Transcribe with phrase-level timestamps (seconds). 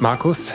[0.00, 0.54] Markus,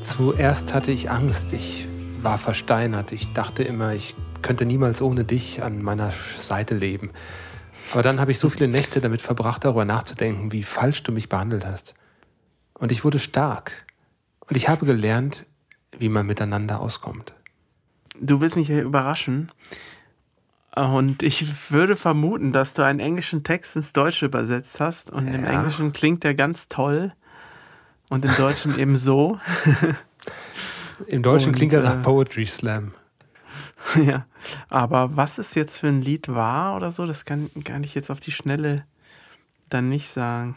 [0.00, 1.52] zuerst hatte ich Angst.
[1.52, 1.86] Ich
[2.20, 3.12] war versteinert.
[3.12, 7.12] Ich dachte immer, ich könnte niemals ohne dich an meiner Seite leben.
[7.92, 11.28] Aber dann habe ich so viele Nächte damit verbracht, darüber nachzudenken, wie falsch du mich
[11.28, 11.94] behandelt hast.
[12.72, 13.86] Und ich wurde stark.
[14.40, 15.46] Und ich habe gelernt,
[15.96, 17.32] wie man miteinander auskommt.
[18.20, 19.52] Du willst mich hier überraschen.
[20.74, 25.10] Und ich würde vermuten, dass du einen englischen Text ins Deutsche übersetzt hast.
[25.10, 25.34] Und ja.
[25.34, 27.12] im Englischen klingt der ganz toll.
[28.14, 29.40] Und im Deutschen eben so.
[31.08, 32.92] Im Deutschen und, klingt er nach äh, Poetry Slam.
[33.96, 34.24] Ja,
[34.70, 38.10] aber was es jetzt für ein Lied war oder so, das kann, kann ich jetzt
[38.10, 38.84] auf die Schnelle
[39.68, 40.54] dann nicht sagen.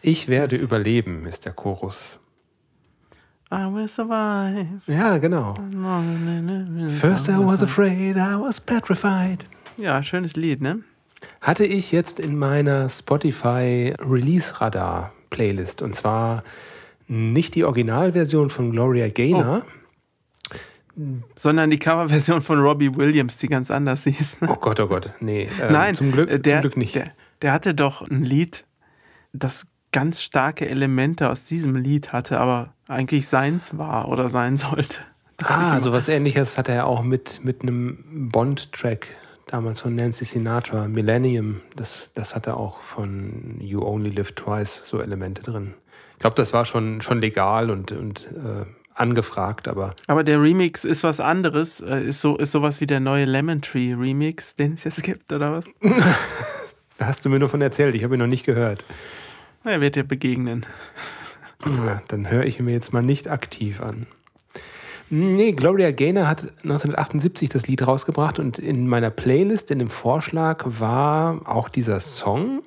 [0.00, 2.18] Ich werde das überleben, ist der Chorus.
[3.52, 4.80] I will survive.
[4.86, 5.54] Ja, genau.
[7.00, 9.46] First I was afraid, I was petrified.
[9.76, 10.82] Ja, schönes Lied, ne?
[11.42, 16.44] Hatte ich jetzt in meiner Spotify Release Radar Playlist und zwar
[17.08, 19.66] nicht die Originalversion von Gloria Gaynor.
[19.66, 21.02] Oh.
[21.36, 24.38] Sondern die Coverversion von Robbie Williams, die ganz anders hieß.
[24.46, 25.48] Oh Gott, oh Gott, nee.
[25.60, 26.94] Ähm, Nein, zum Glück, der, zum Glück nicht.
[26.94, 27.10] Der,
[27.42, 28.64] der hatte doch ein Lied,
[29.32, 35.00] das ganz starke Elemente aus diesem Lied hatte, aber eigentlich seins war oder sein sollte.
[35.42, 39.08] Ah, so was ähnliches hat er auch mit, mit einem Bond-Track
[39.46, 41.60] damals von Nancy Sinatra, Millennium.
[41.76, 45.74] Das, das hatte auch von You Only Live Twice so Elemente drin.
[46.12, 49.94] Ich glaube, das war schon, schon legal und, und äh, angefragt, aber.
[50.06, 51.80] Aber der Remix ist was anderes.
[51.80, 55.32] Äh, ist, so, ist sowas wie der neue Lemon Tree Remix, den es jetzt gibt,
[55.32, 55.66] oder was?
[56.98, 58.84] da hast du mir nur von erzählt, ich habe ihn noch nicht gehört.
[59.64, 60.66] Er wird dir begegnen.
[61.64, 64.06] Ja, dann höre ich ihn mir jetzt mal nicht aktiv an.
[65.10, 70.64] Nee, Gloria Gaynor hat 1978 das Lied rausgebracht und in meiner Playlist, in dem Vorschlag
[70.64, 72.62] war auch dieser Song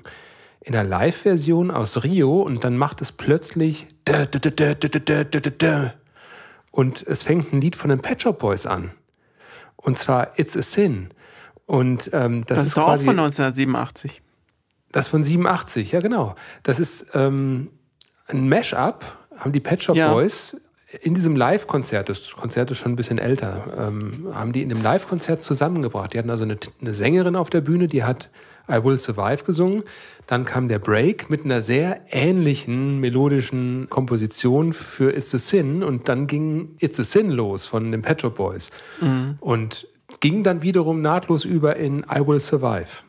[0.62, 3.88] in der Live-Version aus Rio und dann macht es plötzlich
[6.72, 8.92] und es fängt ein Lied von den Pet Shop Boys an.
[9.78, 11.10] Und zwar It's a Sin.
[11.66, 14.22] Und ähm, das, das ist, ist auch von 1987.
[14.92, 16.36] Das von 87, ja genau.
[16.64, 17.72] Das ist ähm,
[18.28, 19.06] ein Mashup,
[19.38, 20.12] haben die Pet Shop ja.
[20.12, 20.56] Boys
[21.02, 24.82] in diesem Live-Konzert, das Konzert ist schon ein bisschen älter, ähm, haben die in dem
[24.82, 26.14] Live-Konzert zusammengebracht.
[26.14, 28.30] Die hatten also eine, eine, Sängerin auf der Bühne, die hat
[28.70, 29.84] I Will Survive gesungen.
[30.28, 36.08] Dann kam der Break mit einer sehr ähnlichen melodischen Komposition für It's a Sin und
[36.08, 38.72] dann ging It's a Sin los von den Pet Shop Boys
[39.02, 39.38] mhm.
[39.42, 39.88] und
[40.22, 43.04] ging dann wiederum nahtlos über in I Will Survive.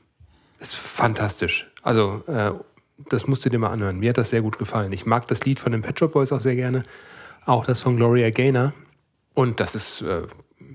[0.58, 1.70] Ist fantastisch.
[1.82, 2.50] Also äh,
[3.08, 4.00] das musst du dir mal anhören.
[4.00, 4.92] Mir hat das sehr gut gefallen.
[4.92, 6.82] Ich mag das Lied von den Pet Shop Boys auch sehr gerne.
[7.44, 8.72] Auch das von Gloria Gaynor.
[9.34, 10.22] Und das ist äh,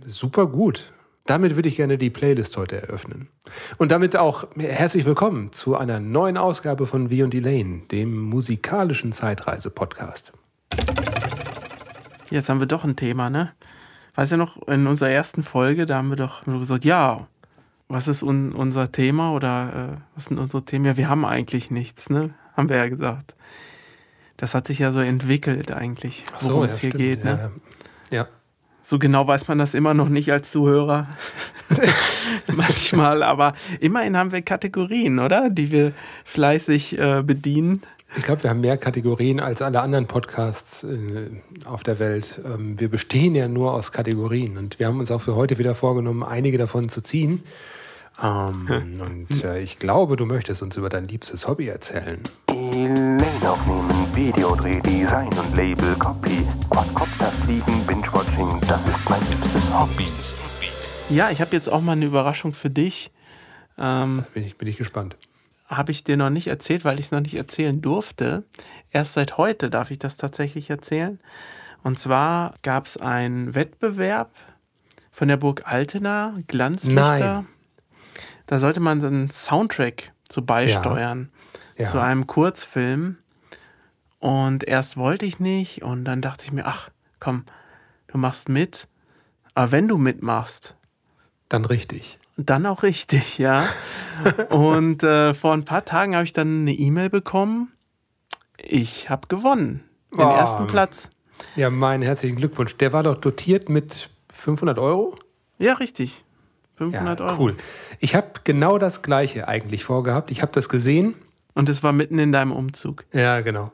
[0.06, 0.94] super gut.
[1.26, 3.30] Damit würde ich gerne die Playlist heute eröffnen.
[3.78, 9.14] Und damit auch herzlich willkommen zu einer neuen Ausgabe von Wie und Elaine, dem musikalischen
[9.14, 10.34] Zeitreise-Podcast.
[12.30, 13.54] Jetzt haben wir doch ein Thema, ne?
[14.16, 17.28] Weißt du noch, in unserer ersten Folge, da haben wir doch gesagt, ja,
[17.88, 20.86] was ist un unser Thema oder äh, was sind unsere Themen?
[20.86, 22.34] Ja, wir haben eigentlich nichts, ne?
[22.56, 23.36] Haben wir ja gesagt
[24.38, 27.04] das hat sich ja so entwickelt eigentlich, worum so, es hier stimmt.
[27.04, 27.24] geht.
[27.24, 27.52] Ne?
[28.12, 28.28] Ja, ja.
[28.82, 31.08] So genau weiß man das immer noch nicht als Zuhörer.
[32.48, 35.50] Manchmal, aber immerhin haben wir Kategorien, oder?
[35.50, 35.94] Die wir
[36.26, 37.82] fleißig äh, bedienen.
[38.16, 41.30] Ich glaube, wir haben mehr Kategorien als alle anderen Podcasts äh,
[41.66, 42.42] auf der Welt.
[42.46, 45.74] Ähm, wir bestehen ja nur aus Kategorien und wir haben uns auch für heute wieder
[45.74, 47.44] vorgenommen, einige davon zu ziehen.
[48.22, 48.68] Ähm,
[49.00, 52.22] und äh, ich glaube, du möchtest uns über dein liebstes Hobby erzählen.
[52.50, 60.06] Lane aufnehmen, Videodreh, Design und Label, Copy, Quadcopter fliegen, Binge-Watching, das ist mein liebstes Hobby.
[61.10, 63.12] Ja, ich habe jetzt auch mal eine Überraschung für dich.
[63.78, 65.18] Ähm, bin, ich, bin ich gespannt.
[65.68, 68.44] Habe ich dir noch nicht erzählt, weil ich es noch nicht erzählen durfte.
[68.92, 71.20] Erst seit heute darf ich das tatsächlich erzählen.
[71.84, 74.32] Und zwar gab es einen Wettbewerb
[75.12, 77.44] von der Burg Altena, Glanzlichter.
[77.44, 77.48] Nein.
[78.46, 81.32] Da sollte man einen Soundtrack zu beisteuern,
[81.78, 81.86] ja.
[81.86, 81.92] Ja.
[81.92, 83.18] zu einem Kurzfilm.
[84.20, 87.46] Und erst wollte ich nicht und dann dachte ich mir, ach komm,
[88.08, 88.88] du machst mit.
[89.54, 90.76] Aber wenn du mitmachst,
[91.50, 92.20] dann richtig.
[92.38, 93.66] Dann auch richtig, ja.
[94.50, 97.72] und äh, vor ein paar Tagen habe ich dann eine E-Mail bekommen.
[98.58, 99.84] Ich habe gewonnen.
[100.16, 100.36] Den oh.
[100.36, 101.10] ersten Platz.
[101.56, 102.76] Ja, meinen herzlichen Glückwunsch.
[102.78, 105.16] Der war doch dotiert mit 500 Euro?
[105.58, 106.23] Ja, richtig.
[106.76, 107.44] 500 ja, Euro.
[107.44, 107.56] Cool.
[108.00, 110.32] Ich habe genau das Gleiche eigentlich vorgehabt.
[110.32, 111.16] Ich habe das gesehen.
[111.54, 113.06] Und es war mitten in deinem Umzug.
[113.14, 113.72] Ja, genau.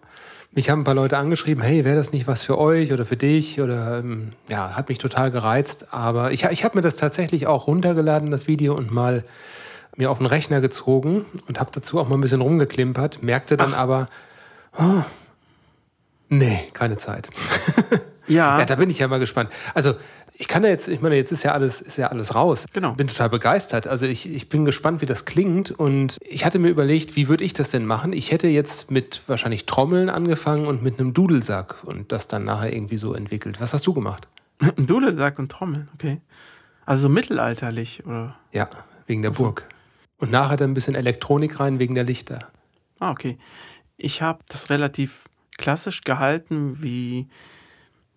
[0.51, 3.15] Mich haben ein paar Leute angeschrieben, hey, wäre das nicht was für euch oder für
[3.15, 3.61] dich?
[3.61, 5.93] Oder ähm, ja, hat mich total gereizt.
[5.93, 9.23] Aber ich, ich habe mir das tatsächlich auch runtergeladen, das Video, und mal
[9.95, 13.23] mir auf den Rechner gezogen und habe dazu auch mal ein bisschen rumgeklimpert.
[13.23, 13.79] Merkte dann Ach.
[13.79, 14.07] aber,
[14.77, 15.03] oh,
[16.29, 17.27] Nee, keine Zeit.
[18.29, 18.59] Ja.
[18.59, 19.51] ja, da bin ich ja mal gespannt.
[19.73, 19.95] Also
[20.39, 22.65] ich kann ja jetzt, ich meine, jetzt ist ja alles, ist ja alles raus.
[22.71, 22.93] Genau.
[22.93, 23.87] Bin total begeistert.
[23.87, 25.69] Also ich, ich bin gespannt, wie das klingt.
[25.69, 28.13] Und ich hatte mir überlegt, wie würde ich das denn machen?
[28.13, 32.71] Ich hätte jetzt mit wahrscheinlich Trommeln angefangen und mit einem Dudelsack und das dann nachher
[32.71, 33.59] irgendwie so entwickelt.
[33.59, 34.29] Was hast du gemacht?
[34.59, 36.21] Ein Dudelsack und Trommeln, okay.
[36.85, 38.37] Also so mittelalterlich, oder?
[38.53, 38.69] Ja,
[39.07, 39.67] wegen der Burg.
[40.19, 42.47] Und nachher dann ein bisschen Elektronik rein wegen der Lichter.
[42.99, 43.37] Ah, okay.
[43.97, 45.25] Ich habe das relativ
[45.57, 47.27] klassisch gehalten, wie,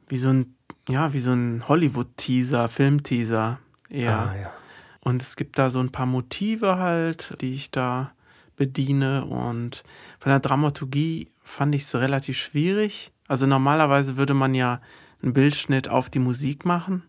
[0.06, 0.54] wie so ein,
[0.88, 3.58] ja, wie so ein Hollywood-Teaser, Film-Teaser
[3.88, 4.18] eher.
[4.18, 4.52] Ah, ja.
[5.00, 8.12] Und es gibt da so ein paar Motive halt, die ich da
[8.56, 9.24] bediene.
[9.24, 9.82] Und
[10.20, 13.10] von der Dramaturgie fand ich es relativ schwierig.
[13.28, 14.80] Also normalerweise würde man ja
[15.22, 17.02] einen Bildschnitt auf die Musik machen.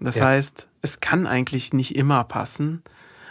[0.00, 0.26] Das Ja.
[0.26, 2.82] heißt, es kann eigentlich nicht immer passen.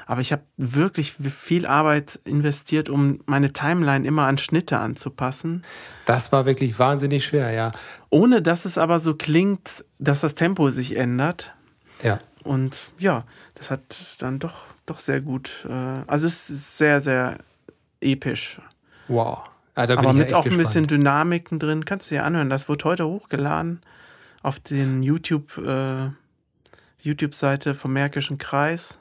[0.06, 5.64] Aber ich habe wirklich viel Arbeit investiert, um meine Timeline immer an Schnitte anzupassen.
[6.06, 7.72] Das war wirklich wahnsinnig schwer, ja.
[8.10, 11.54] Ohne dass es aber so klingt, dass das Tempo sich ändert.
[12.02, 12.20] Ja.
[12.44, 13.24] Und ja,
[13.56, 13.82] das hat
[14.20, 15.66] dann doch, doch sehr gut.
[15.70, 15.72] Äh,
[16.08, 17.38] also es ist sehr, sehr
[18.02, 18.62] episch.
[19.08, 19.44] Wow.
[19.76, 21.86] Ja, aber ich ja mit echt auch ein bisschen Dynamiken drin.
[21.86, 22.50] Kannst du dir anhören.
[22.50, 23.82] Das wurde heute hochgeladen
[24.44, 26.10] auf den YouTube, äh,
[27.00, 29.00] YouTube-Seite vom Märkischen Kreis.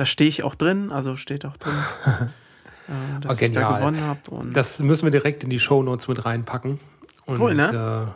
[0.00, 1.74] Da stehe ich auch drin, also steht auch drin,
[2.06, 3.80] äh, dass Oh, ich da genial.
[3.80, 4.20] gewonnen habe.
[4.54, 6.80] Das müssen wir direkt in die Shownotes mit reinpacken.
[7.26, 8.14] Und, Cool, ne?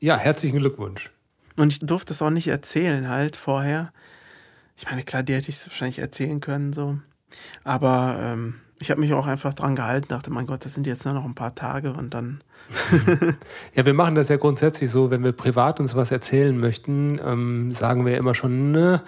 [0.00, 1.10] Äh, ja, herzlichen Glückwunsch.
[1.56, 3.92] Und ich durfte es auch nicht erzählen halt vorher.
[4.78, 6.98] Ich meine, klar, die hätte ich es wahrscheinlich erzählen können so.
[7.64, 11.04] Aber ähm, ich habe mich auch einfach dran gehalten, dachte, mein Gott, das sind jetzt
[11.04, 12.40] nur noch ein paar Tage und dann.
[13.74, 17.70] Ja, wir machen das ja grundsätzlich so, wenn wir privat uns was erzählen möchten, ähm,
[17.70, 19.02] sagen wir immer schon, ne,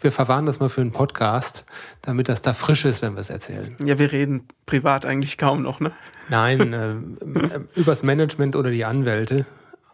[0.00, 1.64] wir verwahren das mal für einen Podcast,
[2.02, 3.76] damit das da frisch ist, wenn wir es erzählen.
[3.84, 5.92] Ja, wir reden privat eigentlich kaum noch, ne?
[6.28, 9.46] Nein, ähm, äh, übers Management oder die Anwälte.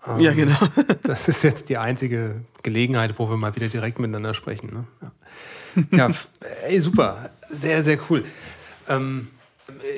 [0.07, 0.59] Ähm, Ja, genau.
[1.03, 4.71] Das ist jetzt die einzige Gelegenheit, wo wir mal wieder direkt miteinander sprechen.
[4.73, 5.89] Ne?
[5.91, 6.15] Ja, ja
[6.67, 7.31] ey, super.
[7.51, 8.25] Sehr, sehr cool.
[8.89, 9.29] Ähm,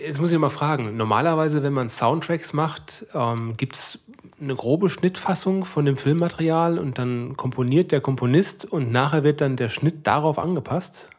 [0.07, 0.97] jetzt muss ich mal fragen.
[0.97, 3.99] Normalerweise, wenn man Soundtracks macht, ähm, gibt es
[4.41, 9.57] eine grobe Schnittfassung von dem Filmmaterial und dann komponiert der Komponist und nachher wird dann
[9.57, 11.11] der Schnitt darauf angepasst?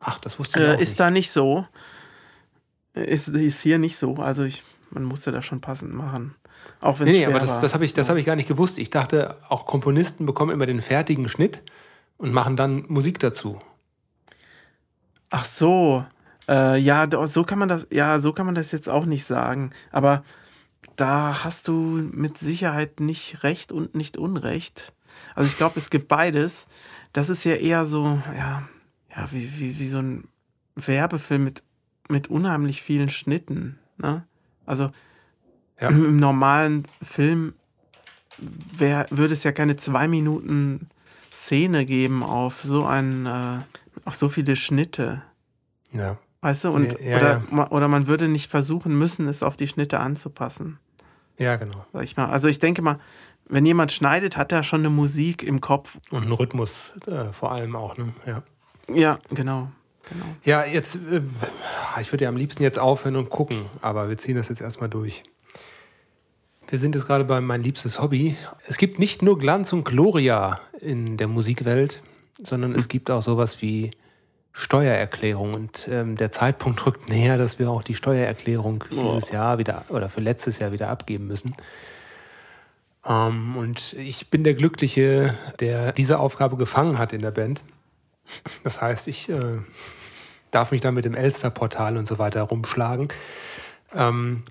[0.00, 1.00] Ach, das wusste ich auch Äh, ist nicht.
[1.00, 1.66] da nicht so.
[2.94, 4.14] Ist, ist hier nicht so.
[4.16, 6.34] Also ich, man musste das schon passend machen.
[6.80, 8.48] Auch wenn es Nee, nee, aber das, das habe ich, das hab ich gar nicht
[8.48, 8.78] gewusst.
[8.78, 11.62] Ich dachte, auch Komponisten bekommen immer den fertigen Schnitt
[12.16, 13.58] und machen dann Musik dazu.
[15.36, 16.06] Ach so.
[16.48, 19.70] Äh, ja, so kann man das, ja, so kann man das jetzt auch nicht sagen.
[19.92, 20.24] Aber
[20.96, 24.94] da hast du mit Sicherheit nicht recht und nicht unrecht.
[25.34, 26.68] Also ich glaube, es gibt beides.
[27.12, 28.66] Das ist ja eher so, ja,
[29.14, 30.24] ja, wie, wie, wie so ein
[30.74, 31.62] Werbefilm mit,
[32.08, 33.78] mit unheimlich vielen Schnitten.
[33.98, 34.24] Ne?
[34.64, 34.90] Also
[35.80, 35.88] Ja.
[35.88, 37.52] im, normalen Film
[38.38, 40.88] wär, würde es ja keine zwei Minuten
[41.30, 43.58] Szene geben auf so ein, äh,
[44.04, 45.22] auf so viele Schnitte.
[45.92, 46.18] Ja.
[46.40, 46.70] Weißt du?
[46.70, 47.70] Und, Ja, ja, oder, ja.
[47.70, 50.78] oder man würde nicht versuchen müssen, es auf die Schnitte anzupassen.
[51.38, 51.84] Ja, genau.
[51.92, 52.28] Sag ich mal.
[52.28, 52.98] Also ich denke mal,
[53.48, 55.98] wenn jemand schneidet, hat er schon eine Musik im Kopf.
[56.10, 58.12] Und ein Rhythmus äh, vor allem auch, ne?
[58.26, 58.42] Ja.
[58.92, 59.68] Ja, genau.
[60.08, 60.24] genau.
[60.44, 61.20] Ja, jetzt, äh,
[62.00, 64.88] ich würde ja am liebsten jetzt aufhören und gucken, aber wir ziehen das jetzt erstmal
[64.88, 65.24] durch.
[66.68, 68.36] Wir sind jetzt gerade bei mein liebstes Hobby.
[68.66, 72.02] Es gibt nicht nur Glanz und Gloria in der Musikwelt,
[72.42, 73.90] sondern es gibt auch sowas wie
[74.52, 75.54] Steuererklärung.
[75.54, 80.08] Und ähm, der Zeitpunkt rückt näher, dass wir auch die Steuererklärung dieses Jahr wieder oder
[80.08, 81.54] für letztes Jahr wieder abgeben müssen.
[83.06, 87.62] Ähm, und ich bin der Glückliche, der diese Aufgabe gefangen hat in der Band.
[88.64, 89.58] Das heißt, ich äh,
[90.50, 93.08] darf mich dann mit dem Elster-Portal und so weiter rumschlagen.
[93.94, 94.42] Ähm,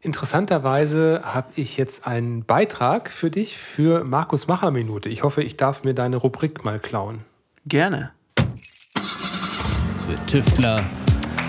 [0.00, 5.08] interessanterweise habe ich jetzt einen Beitrag für dich für Markus Macher Minute.
[5.08, 7.24] Ich hoffe, ich darf mir deine Rubrik mal klauen.
[7.70, 8.10] Gerne.
[8.34, 10.82] Für Tüftler,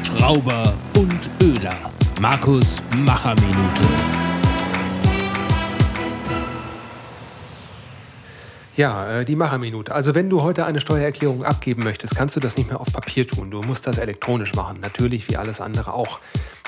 [0.04, 1.76] Schrauber und Öler.
[2.20, 3.84] Markus Macher Minute.
[8.78, 9.94] Ja, äh, die Macherminute.
[9.96, 13.26] Also wenn du heute eine Steuererklärung abgeben möchtest, kannst du das nicht mehr auf Papier
[13.26, 13.50] tun.
[13.50, 14.80] Du musst das elektronisch machen.
[14.80, 16.20] Natürlich wie alles andere auch.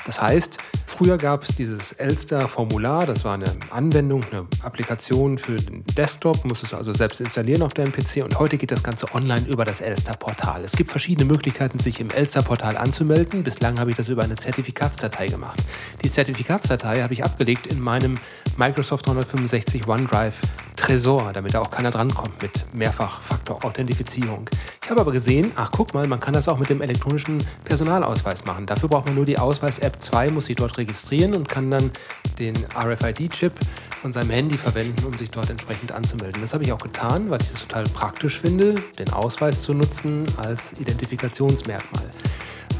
[0.06, 3.06] Das heißt, früher gab es dieses Elster-Formular.
[3.06, 6.44] Das war eine Anwendung, eine Applikation für den Desktop.
[6.44, 8.22] Musstest du also selbst installieren auf deinem PC.
[8.22, 10.62] Und heute geht das Ganze online über das Elster-Portal.
[10.62, 13.42] Es gibt verschiedene Möglichkeiten, sich im Elster-Portal anzumelden.
[13.42, 15.60] Bislang habe ich das über eine Zertifikatsdatei gemacht.
[16.02, 18.18] Die Zertifikatsdatei habe ich abgelegt in meinem
[18.56, 20.40] Microsoft 365 OneDrive
[20.76, 24.50] Tresor, damit da auch keiner drankommt mit Mehrfach-Faktor-Authentifizierung.
[24.82, 28.44] Ich habe aber gesehen, ach guck mal, man kann das auch mit dem elektronischen Personalausweis
[28.44, 28.66] machen.
[28.66, 31.90] Dafür braucht man nur die Ausweis-App 2, muss sich dort registrieren und kann dann
[32.38, 33.52] den RFID-Chip
[34.00, 36.40] von seinem Handy verwenden, um sich dort entsprechend anzumelden.
[36.42, 40.26] Das habe ich auch getan, weil ich es total praktisch finde, den Ausweis zu nutzen
[40.36, 42.04] als Identifikationsmerkmal.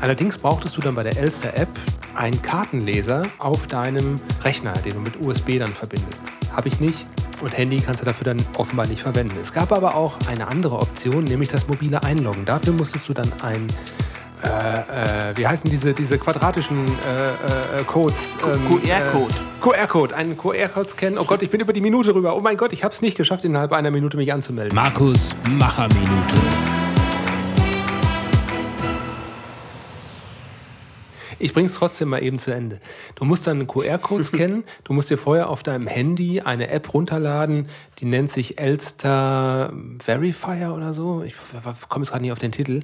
[0.00, 1.68] Allerdings brauchtest du dann bei der Elster-App
[2.14, 6.25] einen Kartenleser auf deinem Rechner, den du mit USB dann verbindest.
[6.52, 7.06] Habe ich nicht
[7.40, 9.37] und Handy kannst du dafür dann offenbar nicht verwenden.
[9.40, 12.44] Es gab aber auch eine andere Option, nämlich das mobile Einloggen.
[12.44, 13.66] Dafür musstest du dann ein
[14.45, 18.37] äh, äh, wie heißen diese, diese quadratischen äh, äh Codes?
[18.45, 19.35] Ähm, QR-Code.
[19.61, 21.19] QR-Code, einen QR-Code scannen.
[21.19, 22.37] Oh Gott, ich bin über die Minute rüber.
[22.37, 24.75] Oh mein Gott, ich habe es nicht geschafft, innerhalb einer Minute mich anzumelden.
[24.75, 26.37] Markus Macherminute.
[31.39, 32.81] Ich bringe es trotzdem mal eben zu Ende.
[33.17, 34.65] Du musst dann einen QR-Code scannen.
[34.85, 40.75] Du musst dir vorher auf deinem Handy eine App runterladen, die nennt sich Elster Verifier
[40.77, 41.23] oder so.
[41.23, 41.35] Ich
[41.89, 42.83] komme jetzt gerade nicht auf den Titel.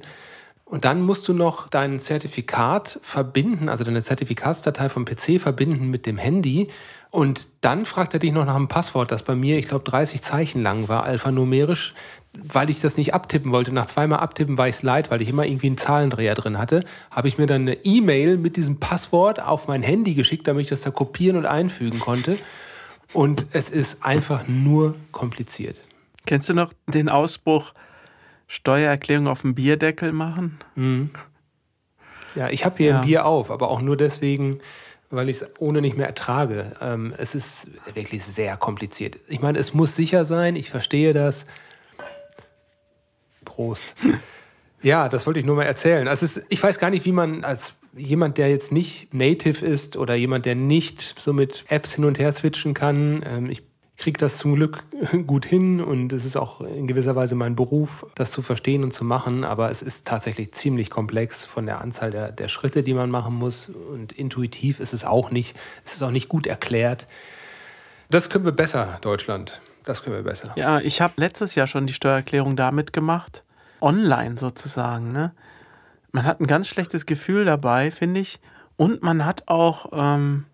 [0.71, 6.05] Und dann musst du noch dein Zertifikat verbinden, also deine Zertifikatsdatei vom PC verbinden mit
[6.05, 6.69] dem Handy.
[7.09, 10.21] Und dann fragt er dich noch nach einem Passwort, das bei mir, ich glaube, 30
[10.21, 11.93] Zeichen lang war, alphanumerisch,
[12.41, 13.73] weil ich das nicht abtippen wollte.
[13.73, 16.85] Nach zweimal abtippen war ich es leid, weil ich immer irgendwie einen Zahlendreher drin hatte.
[17.11, 20.69] Habe ich mir dann eine E-Mail mit diesem Passwort auf mein Handy geschickt, damit ich
[20.69, 22.37] das da kopieren und einfügen konnte.
[23.11, 25.81] Und es ist einfach nur kompliziert.
[26.25, 27.73] Kennst du noch den Ausbruch,
[28.51, 30.59] Steuererklärung auf dem Bierdeckel machen?
[30.75, 31.09] Mhm.
[32.35, 32.95] Ja, ich habe hier ja.
[32.99, 34.59] ein Bier auf, aber auch nur deswegen,
[35.09, 36.73] weil ich es ohne nicht mehr ertrage.
[36.81, 39.17] Ähm, es ist wirklich sehr kompliziert.
[39.29, 41.45] Ich meine, es muss sicher sein, ich verstehe das.
[43.45, 43.95] Prost.
[44.81, 46.09] ja, das wollte ich nur mal erzählen.
[46.09, 49.95] Also ist, ich weiß gar nicht, wie man als jemand, der jetzt nicht native ist
[49.95, 53.23] oder jemand, der nicht so mit Apps hin und her switchen kann.
[53.25, 53.63] Ähm, ich
[54.01, 54.83] kriege das zum Glück
[55.27, 58.91] gut hin und es ist auch in gewisser Weise mein Beruf, das zu verstehen und
[58.91, 59.43] zu machen.
[59.43, 63.35] Aber es ist tatsächlich ziemlich komplex von der Anzahl der, der Schritte, die man machen
[63.35, 63.69] muss.
[63.69, 65.55] Und intuitiv ist es auch nicht.
[65.85, 67.05] Es ist auch nicht gut erklärt.
[68.09, 69.61] Das können wir besser, Deutschland.
[69.85, 70.51] Das können wir besser.
[70.55, 73.43] Ja, ich habe letztes Jahr schon die Steuererklärung damit gemacht.
[73.81, 75.09] Online sozusagen.
[75.09, 75.31] Ne?
[76.11, 78.39] Man hat ein ganz schlechtes Gefühl dabei, finde ich.
[78.77, 80.45] Und man hat auch ähm,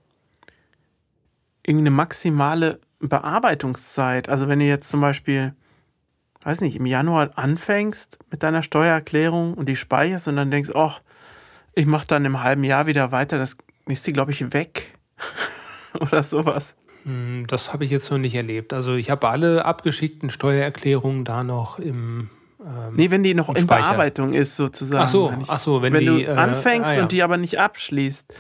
[1.64, 4.30] irgendwie maximale Bearbeitungszeit.
[4.30, 5.54] Also wenn du jetzt zum Beispiel,
[6.44, 10.92] weiß nicht, im Januar anfängst mit deiner Steuererklärung und die speicherst und dann denkst, oh,
[11.74, 14.94] ich mache dann im halben Jahr wieder weiter, das ist die, glaube ich, weg.
[16.00, 16.76] Oder sowas.
[17.04, 18.74] Hm, das habe ich jetzt noch nicht erlebt.
[18.74, 23.68] Also ich habe alle abgeschickten Steuererklärungen da noch im ähm, nee, wenn die noch in
[23.68, 25.04] Bearbeitung ist, sozusagen.
[25.04, 27.02] Ach so, ach so wenn, wenn die, du anfängst äh, ah, ja.
[27.04, 28.34] und die aber nicht abschließt.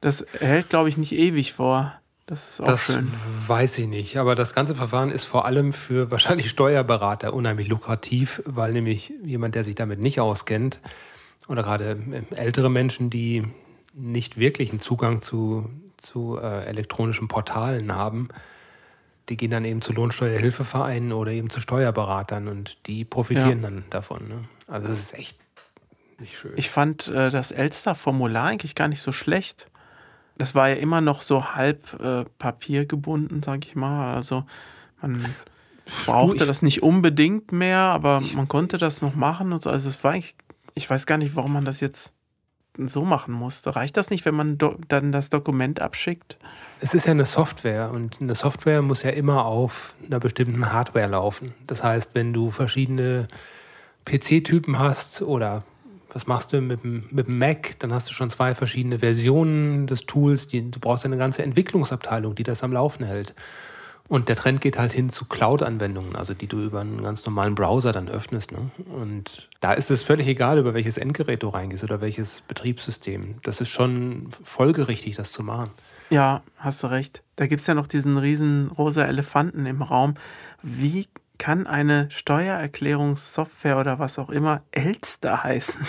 [0.00, 1.94] Das hält, glaube ich, nicht ewig vor.
[2.26, 3.12] Das ist auch das schön.
[3.46, 4.16] weiß ich nicht.
[4.16, 9.54] Aber das ganze Verfahren ist vor allem für wahrscheinlich Steuerberater unheimlich lukrativ, weil nämlich jemand,
[9.54, 10.80] der sich damit nicht auskennt,
[11.46, 13.44] oder gerade ältere Menschen, die
[13.92, 18.28] nicht wirklich einen Zugang zu, zu äh, elektronischen Portalen haben,
[19.28, 23.70] die gehen dann eben zu Lohnsteuerhilfevereinen oder eben zu Steuerberatern und die profitieren ja.
[23.70, 24.28] dann davon.
[24.28, 24.44] Ne?
[24.66, 25.38] Also das ist echt
[26.18, 26.52] nicht schön.
[26.56, 29.68] Ich fand äh, das Elster-Formular eigentlich gar nicht so schlecht
[30.36, 34.14] das war ja immer noch so halb äh, papiergebunden, sag ich mal.
[34.14, 34.44] Also
[35.00, 35.34] man
[36.06, 39.52] brauchte ich, das nicht unbedingt mehr, aber ich, man konnte das noch machen.
[39.52, 39.70] Und so.
[39.70, 40.34] Also es war eigentlich,
[40.74, 42.12] ich weiß gar nicht, warum man das jetzt
[42.76, 43.76] so machen musste.
[43.76, 46.38] Reicht das nicht, wenn man dann das Dokument abschickt?
[46.80, 51.06] Es ist ja eine Software und eine Software muss ja immer auf einer bestimmten Hardware
[51.06, 51.54] laufen.
[51.66, 53.28] Das heißt, wenn du verschiedene
[54.04, 55.62] PC-Typen hast oder
[56.14, 57.78] was machst du mit dem, mit dem Mac?
[57.80, 60.46] Dann hast du schon zwei verschiedene Versionen des Tools.
[60.46, 63.34] Die, du brauchst eine ganze Entwicklungsabteilung, die das am Laufen hält.
[64.06, 67.54] Und der Trend geht halt hin zu Cloud-Anwendungen, also die du über einen ganz normalen
[67.54, 68.52] Browser dann öffnest.
[68.52, 68.70] Ne?
[68.94, 73.36] Und da ist es völlig egal, über welches Endgerät du reingehst oder welches Betriebssystem.
[73.42, 75.70] Das ist schon folgerichtig, das zu machen.
[76.10, 77.22] Ja, hast du recht.
[77.36, 80.14] Da gibt es ja noch diesen riesen rosa Elefanten im Raum.
[80.62, 81.06] Wie
[81.38, 85.84] kann eine Steuererklärungssoftware oder was auch immer Elster heißen.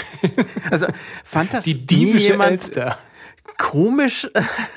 [0.70, 0.86] also
[1.24, 2.98] fand das die diebische jemand Elster.
[3.58, 4.28] komisch.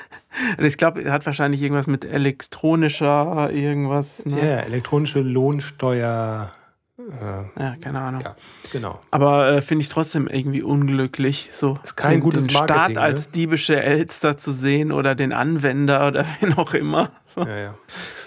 [0.58, 4.24] ich glaube, er hat wahrscheinlich irgendwas mit elektronischer irgendwas.
[4.26, 4.38] Ne?
[4.38, 6.52] Ja, elektronische Lohnsteuer.
[6.98, 8.22] Äh, ja, keine Ahnung.
[8.22, 8.36] Ja,
[8.72, 9.00] genau.
[9.10, 13.26] Aber äh, finde ich trotzdem irgendwie unglücklich, so ist kein gutes den Marketing, Staat als
[13.26, 13.32] ne?
[13.32, 17.10] diebische Elster zu sehen oder den Anwender oder wen auch immer.
[17.36, 17.74] Ja, ja.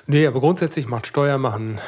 [0.07, 1.79] Nee, aber grundsätzlich macht Steuer machen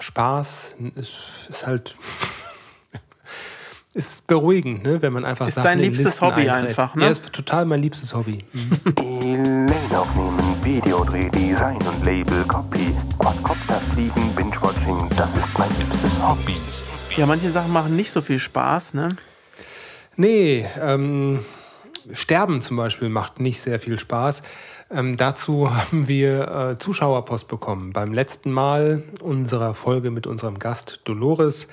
[0.00, 0.76] Spaß.
[0.96, 1.10] Ist,
[1.48, 1.94] ist halt
[3.94, 5.02] ist beruhigend, ne?
[5.02, 6.78] wenn man einfach ist Sachen dein liebstes Listen Hobby einträgt.
[6.78, 7.04] einfach, ne?
[7.04, 8.44] Ja, ist total mein liebstes Hobby.
[9.00, 16.56] E-Mail aufnehmen, Videodreh, Design und Label, Copy, Quadcopter fliegen, Binge-Watching, das ist mein liebstes Hobby.
[17.16, 19.10] Ja, manche Sachen machen nicht so viel Spaß, ne?
[20.16, 21.44] Nee, ähm,
[22.12, 24.42] Sterben zum Beispiel macht nicht sehr viel Spaß.
[24.90, 27.92] Ähm, dazu haben wir äh, Zuschauerpost bekommen.
[27.92, 31.68] Beim letzten Mal unserer Folge mit unserem Gast Dolores.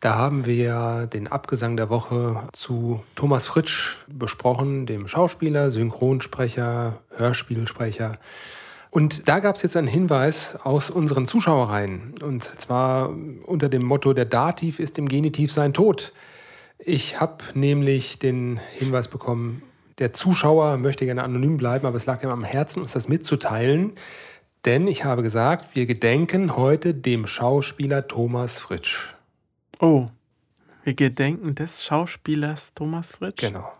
[0.00, 8.18] Da haben wir den Abgesang der Woche zu Thomas Fritsch besprochen, dem Schauspieler, Synchronsprecher, Hörspielsprecher.
[8.90, 12.14] Und da gab es jetzt einen Hinweis aus unseren Zuschauereien.
[12.22, 13.14] Und zwar
[13.44, 16.12] unter dem Motto, der Dativ ist im Genitiv sein Tod.
[16.78, 19.62] Ich habe nämlich den Hinweis bekommen,
[19.98, 23.92] der Zuschauer möchte gerne anonym bleiben, aber es lag ihm am Herzen, uns das mitzuteilen.
[24.64, 29.14] Denn ich habe gesagt, wir gedenken heute dem Schauspieler Thomas Fritsch.
[29.78, 30.08] Oh,
[30.82, 33.40] wir gedenken des Schauspielers Thomas Fritsch?
[33.40, 33.72] Genau.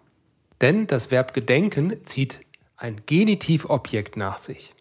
[0.61, 2.41] Denn das Verb gedenken zieht
[2.77, 4.75] ein Genitivobjekt nach sich.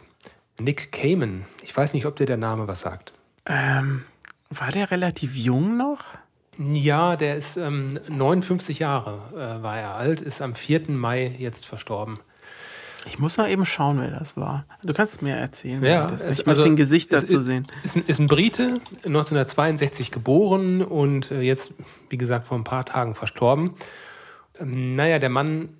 [0.60, 1.44] Nick Cayman.
[1.62, 3.12] Ich weiß nicht, ob dir der Name was sagt.
[3.46, 4.04] Ähm,
[4.48, 6.04] war der relativ jung noch?
[6.56, 10.90] Ja, der ist ähm, 59 Jahre äh, war er alt, ist am 4.
[10.90, 12.20] Mai jetzt verstorben.
[13.06, 14.66] Ich muss mal eben schauen, wer das war.
[14.82, 15.82] Du kannst es mir erzählen.
[15.84, 17.66] Ja, das ich also, den Gesicht dazu ist, sehen.
[17.82, 21.74] Ist, ist ein Brite, 1962 geboren und äh, jetzt,
[22.08, 23.74] wie gesagt, vor ein paar Tagen verstorben.
[24.58, 25.70] Ähm, naja, der Mann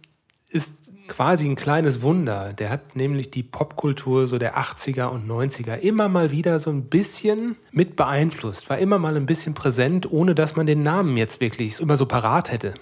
[0.49, 2.53] ist quasi ein kleines Wunder.
[2.53, 6.85] Der hat nämlich die Popkultur so der 80er und 90er immer mal wieder so ein
[6.85, 11.41] bisschen mit beeinflusst, war immer mal ein bisschen präsent, ohne dass man den Namen jetzt
[11.41, 12.75] wirklich immer so parat hätte.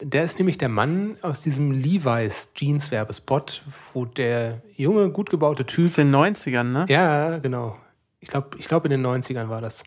[0.00, 5.66] Der ist nämlich der Mann aus diesem Levi's Jeans Werbespot, wo der junge, gut gebaute
[5.66, 5.98] Typ.
[5.98, 6.86] In den 90ern, ne?
[6.88, 7.76] Ja, genau.
[8.20, 9.82] Ich glaube, ich glaub, in den 90ern war das.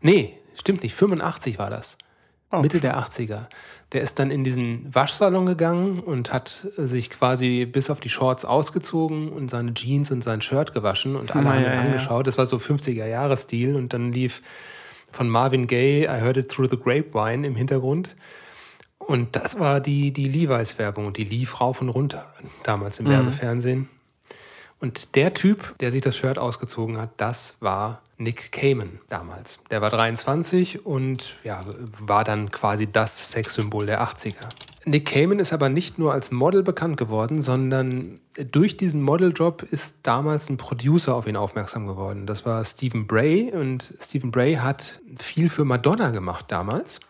[0.00, 0.94] Nee, stimmt nicht.
[0.94, 1.98] 85 war das.
[2.50, 3.48] Oh, Mitte der 80er.
[3.92, 8.44] Der ist dann in diesen Waschsalon gegangen und hat sich quasi bis auf die Shorts
[8.44, 12.26] ausgezogen und seine Jeans und sein Shirt gewaschen und alle Na, haben ihn angeschaut.
[12.26, 14.40] Das war so 50er-Jahre-Stil und dann lief
[15.10, 18.14] von Marvin Gaye I Heard It Through the Grapevine im Hintergrund.
[19.08, 22.26] Und das war die, die Levi's-Werbung und die lief rauf und runter
[22.62, 23.10] damals im Mhm.
[23.10, 23.88] Werbefernsehen.
[24.80, 29.60] Und der Typ, der sich das Shirt ausgezogen hat, das war Nick Cayman damals.
[29.70, 31.64] Der war 23 und ja,
[32.00, 34.50] war dann quasi das Sexsymbol der 80er.
[34.84, 38.20] Nick Cayman ist aber nicht nur als Model bekannt geworden, sondern
[38.52, 42.26] durch diesen Modeljob ist damals ein Producer auf ihn aufmerksam geworden.
[42.26, 47.00] Das war Stephen Bray und Stephen Bray hat viel für Madonna gemacht damals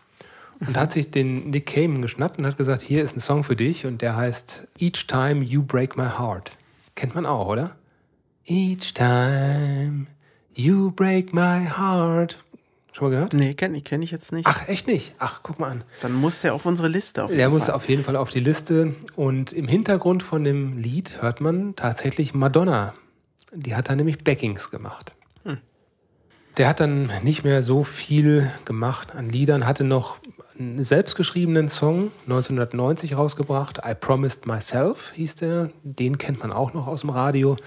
[0.65, 3.55] und hat sich den Nick Cayman geschnappt und hat gesagt, hier ist ein Song für
[3.55, 6.51] dich und der heißt Each Time You Break My Heart.
[6.95, 7.75] Kennt man auch, oder?
[8.45, 10.07] Each time
[10.55, 12.37] you break my heart.
[12.91, 13.33] Schon mal gehört?
[13.33, 14.47] Nee, kenne kenn ich jetzt nicht.
[14.47, 15.13] Ach, echt nicht?
[15.19, 15.83] Ach, guck mal an.
[16.01, 17.23] Dann muss der auf unsere Liste.
[17.23, 17.75] Auf jeden Der muss Fall.
[17.75, 18.95] auf jeden Fall auf die Liste.
[19.15, 22.93] Und im Hintergrund von dem Lied hört man tatsächlich Madonna.
[23.53, 25.13] Die hat da nämlich Backings gemacht.
[26.57, 30.19] Der hat dann nicht mehr so viel gemacht an Liedern, hatte noch
[30.59, 33.79] einen selbstgeschriebenen Song 1990 rausgebracht.
[33.85, 35.69] I Promised Myself hieß der.
[35.83, 37.57] Den kennt man auch noch aus dem Radio,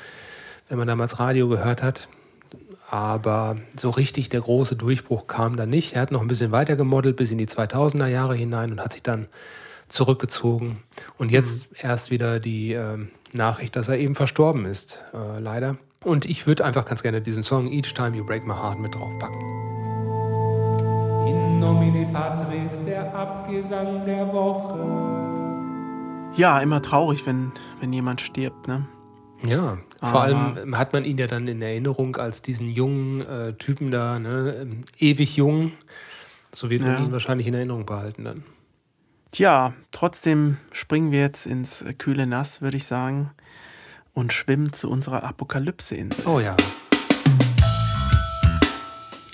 [0.69, 2.09] wenn man damals Radio gehört hat.
[2.91, 5.95] Aber so richtig der große Durchbruch kam da nicht.
[5.95, 8.93] Er hat noch ein bisschen weiter gemodelt bis in die 2000er Jahre hinein und hat
[8.93, 9.29] sich dann
[9.89, 10.83] zurückgezogen.
[11.17, 15.79] Und jetzt erst wieder die ähm, Nachricht, dass er eben verstorben ist, äh, leider.
[16.05, 18.95] Und ich würde einfach ganz gerne diesen Song Each Time You Break My Heart mit
[18.95, 19.82] draufpacken.
[21.63, 24.81] In nomine Patris, der Abgesang der Woche.
[26.37, 28.89] Ja, immer traurig, wenn, wenn jemand stirbt, ne?
[29.47, 33.53] Ja, vor Aber- allem hat man ihn ja dann in Erinnerung als diesen jungen äh,
[33.55, 34.67] Typen da, ne?
[34.99, 35.71] ewig jung.
[36.51, 36.99] So wird man Ja.
[36.99, 38.43] ihn wahrscheinlich in Erinnerung behalten dann.
[39.31, 43.31] Tja, trotzdem springen wir jetzt ins kühle Nass, würde ich sagen,
[44.15, 46.27] und schwimmen zu unserer Apokalypse-Insel.
[46.27, 46.57] Oh ja.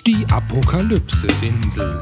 [0.09, 2.01] Die Apokalypse-Insel.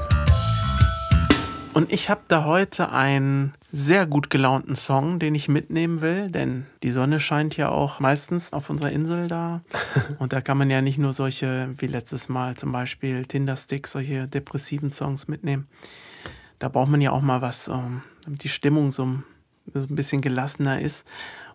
[1.74, 6.68] Und ich habe da heute einen sehr gut gelaunten Song, den ich mitnehmen will, denn
[6.84, 9.62] die Sonne scheint ja auch meistens auf unserer Insel da.
[10.20, 14.26] Und da kann man ja nicht nur solche, wie letztes Mal zum Beispiel Tinderstick, solche
[14.26, 15.68] depressiven Songs mitnehmen.
[16.60, 19.24] Da braucht man ja auch mal was, damit die Stimmung so ein
[19.74, 21.06] so ein bisschen gelassener ist.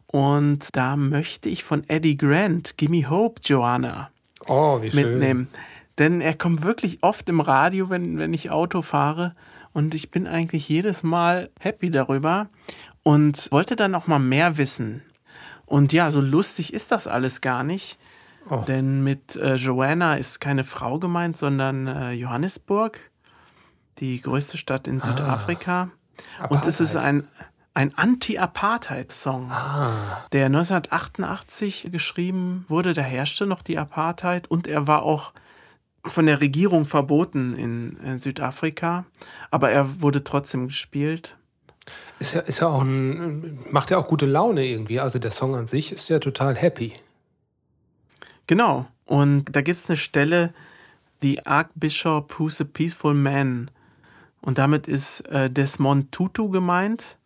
[0.06, 4.10] Und da möchte ich von Eddie Grant, Gimme Hope, Joanna.
[4.48, 5.48] Oh, wie schön.
[5.98, 9.34] Denn er kommt wirklich oft im Radio, wenn, wenn ich Auto fahre.
[9.72, 12.48] Und ich bin eigentlich jedes Mal happy darüber
[13.02, 15.02] und wollte dann auch mal mehr wissen.
[15.66, 17.98] Und ja, so lustig ist das alles gar nicht.
[18.50, 18.64] Oh.
[18.66, 22.98] Denn mit äh, Joanna ist keine Frau gemeint, sondern äh, Johannesburg,
[23.98, 25.90] die größte Stadt in Südafrika.
[26.48, 27.26] Und es ist ein,
[27.74, 29.50] ein Anti-Apartheid-Song,
[30.32, 32.94] der 1988 geschrieben wurde.
[32.94, 35.32] Da herrschte noch die Apartheid und er war auch
[36.04, 39.04] von der Regierung verboten in, Südafrika.
[39.50, 41.36] Aber er wurde trotzdem gespielt.
[42.18, 45.00] Ist ja, ist ja auch ein, macht ja auch gute Laune irgendwie.
[45.00, 46.94] Also der Song an sich ist ja total happy.
[48.46, 48.86] Genau.
[49.04, 50.52] Und da gibt es eine Stelle,
[51.22, 53.70] The Archbishop Who's a Peaceful Man.
[54.40, 57.16] Und damit ist äh, Desmond Tutu gemeint,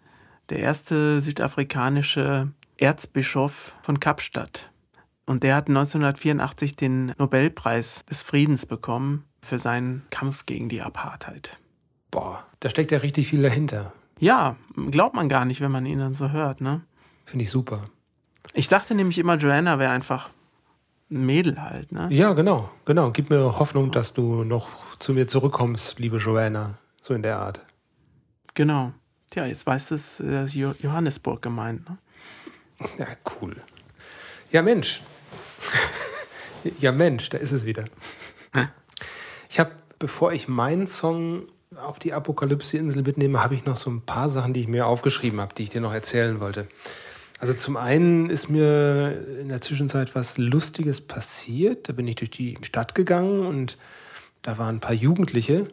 [0.51, 4.71] der erste südafrikanische Erzbischof von Kapstadt.
[5.27, 11.59] Und der hat 1984 den Nobelpreis des Friedens bekommen für seinen Kampf gegen die Apartheid.
[12.11, 13.93] Boah, da steckt ja richtig viel dahinter.
[14.19, 14.57] Ja,
[14.91, 16.83] glaubt man gar nicht, wenn man ihn dann so hört, ne?
[17.27, 17.91] Finde ich super.
[18.55, 20.31] Ich dachte nämlich immer, Joanna wäre einfach
[21.11, 22.09] ein Mädel halt, ne?
[22.11, 23.11] Ja, genau, genau.
[23.11, 26.79] Gib mir Hoffnung, dass du noch zu mir zurückkommst, liebe Joanna.
[27.03, 27.61] So in der Art.
[28.55, 28.93] Genau.
[29.31, 31.99] Tja, jetzt weißt du, es ist Jo- Johannesburg gemeint, ne?
[32.99, 33.07] Ja,
[33.41, 33.57] cool.
[34.51, 35.03] Ja, Mensch.
[36.79, 37.85] ja, Mensch, da ist es wieder.
[39.49, 44.03] Ich habe, bevor ich meinen Song auf die Apokalypse-Insel mitnehme, habe ich noch so ein
[44.03, 46.66] paar Sachen, die ich mir aufgeschrieben habe, die ich dir noch erzählen wollte.
[47.38, 51.88] Also zum einen ist mir in der Zwischenzeit was Lustiges passiert.
[51.88, 53.77] Da bin ich durch die Stadt gegangen und
[54.42, 55.66] da waren ein paar Jugendliche.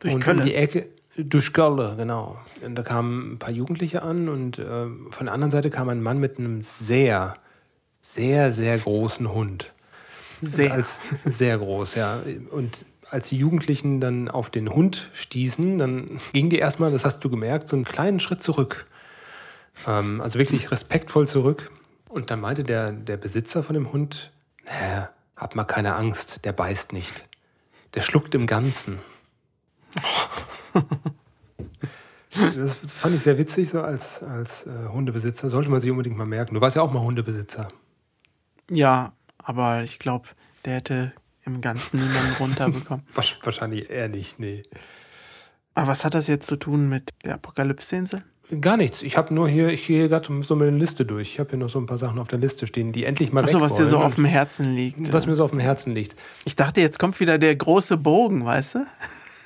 [0.00, 2.38] Durch und um die Ecke, durch Köln, genau.
[2.64, 6.02] Und da kamen ein paar Jugendliche an und äh, von der anderen Seite kam ein
[6.02, 7.36] Mann mit einem sehr,
[8.04, 9.72] sehr, sehr großen Hund.
[10.42, 10.72] Sehr.
[10.72, 12.20] Als, sehr groß, ja.
[12.50, 17.24] Und als die Jugendlichen dann auf den Hund stießen, dann gingen die erstmal, das hast
[17.24, 18.86] du gemerkt, so einen kleinen Schritt zurück.
[19.86, 21.70] Ähm, also wirklich respektvoll zurück.
[22.08, 24.30] Und dann meinte der, der Besitzer von dem Hund,
[24.66, 27.24] naja, hab mal keine Angst, der beißt nicht.
[27.94, 28.98] Der schluckt im Ganzen.
[32.56, 35.48] Das fand ich sehr witzig, so als, als äh, Hundebesitzer.
[35.50, 36.56] Sollte man sich unbedingt mal merken.
[36.56, 37.68] Du warst ja auch mal Hundebesitzer.
[38.70, 40.28] Ja, aber ich glaube,
[40.64, 41.12] der hätte
[41.44, 43.04] im Ganzen niemanden runterbekommen.
[43.42, 44.62] Wahrscheinlich eher nicht, nee.
[45.74, 48.22] Aber was hat das jetzt zu tun mit der Apokalypse-Insel?
[48.60, 49.02] Gar nichts.
[49.02, 51.32] Ich habe nur hier, ich gehe gerade so meine Liste durch.
[51.32, 53.42] Ich habe hier noch so ein paar Sachen auf der Liste stehen, die endlich mal
[53.42, 55.12] Achso, was dir so auf dem Herzen liegt.
[55.12, 56.14] was mir so auf dem Herzen liegt.
[56.44, 58.86] Ich dachte, jetzt kommt wieder der große Bogen, weißt du?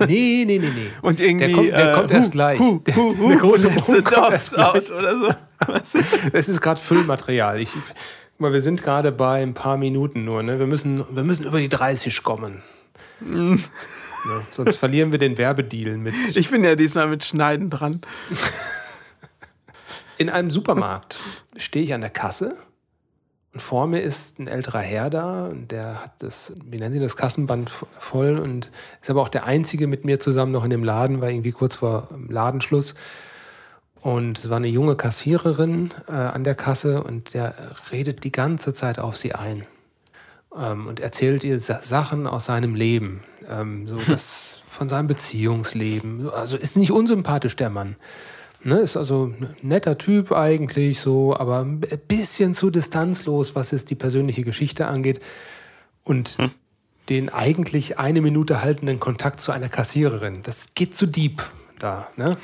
[0.00, 0.90] Nee, nee, nee, nee.
[1.02, 1.46] Und irgendwie.
[1.46, 2.58] Der kommt- der äh, kommt erst hu, gleich.
[2.58, 4.92] Der- hu, hu, der große Bogen kommt erst out gleich.
[4.92, 5.28] oder so.
[5.66, 5.72] Du?
[6.32, 7.60] Es ist gerade Füllmaterial.
[7.60, 7.70] Ich,
[8.38, 10.44] guck mal, wir sind gerade bei ein paar Minuten nur.
[10.44, 10.60] Ne?
[10.60, 12.62] Wir, müssen, wir müssen über die 30 kommen.
[13.18, 13.58] Ne?
[14.52, 16.14] Sonst verlieren wir den Werbedeal mit.
[16.36, 18.00] Ich bin ja diesmal mit Schneiden dran.
[20.18, 21.18] In einem Supermarkt
[21.56, 22.56] stehe ich an der Kasse
[23.54, 27.00] und vor mir ist ein älterer Herr da und der hat das, wie nennen Sie
[27.00, 28.70] das, Kassenband voll und
[29.00, 31.76] ist aber auch der Einzige mit mir zusammen noch in dem Laden, war irgendwie kurz
[31.76, 32.94] vor Ladenschluss.
[34.00, 37.54] Und es war eine junge Kassiererin äh, an der Kasse und der
[37.90, 39.66] redet die ganze Zeit auf sie ein
[40.56, 46.30] ähm, und erzählt ihr Sa Sachen aus seinem Leben, ähm, so das von seinem Beziehungsleben.
[46.30, 47.96] Also ist nicht unsympathisch der Mann.
[48.64, 53.88] Ne, ist also ein netter Typ eigentlich so, aber ein bisschen zu distanzlos, was jetzt
[53.90, 55.20] die persönliche Geschichte angeht.
[56.02, 56.36] Und
[57.08, 60.42] den eigentlich eine Minute haltenden Kontakt zu einer Kassiererin.
[60.42, 61.42] Das geht zu deep
[61.78, 62.08] da.
[62.16, 62.36] Ne?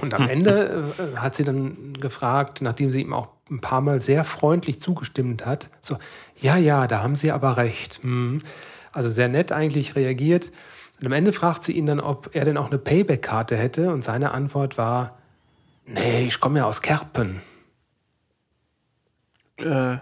[0.00, 4.00] Und am Ende äh, hat sie dann gefragt, nachdem sie ihm auch ein paar Mal
[4.00, 5.98] sehr freundlich zugestimmt hat, so,
[6.36, 8.00] ja, ja, da haben Sie aber recht.
[8.02, 8.42] Hm.
[8.92, 10.50] Also sehr nett eigentlich reagiert.
[11.00, 13.92] Und am Ende fragt sie ihn dann, ob er denn auch eine Payback-Karte hätte.
[13.92, 15.18] Und seine Antwort war,
[15.86, 17.40] nee, ich komme ja aus Kerpen.
[19.58, 19.98] Äh,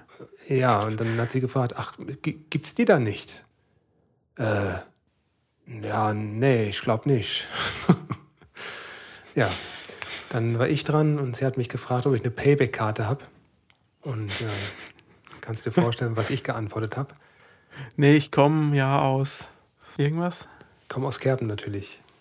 [0.48, 3.44] Ja, und dann hat sie gefragt, ach, gi- gibt's die da nicht?
[4.38, 4.74] Äh,
[5.82, 7.46] ja, nee, ich glaube nicht.
[9.34, 9.48] ja,
[10.30, 13.24] dann war ich dran und sie hat mich gefragt, ob ich eine Payback-Karte habe.
[14.02, 14.46] Und ja,
[15.40, 17.14] kannst dir vorstellen, was ich geantwortet habe.
[17.96, 19.48] nee, ich komme ja aus.
[19.96, 20.48] Irgendwas?
[20.82, 22.02] Ich komme aus Kerpen natürlich.